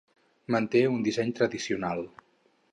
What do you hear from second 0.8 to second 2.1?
un disseny tradicional.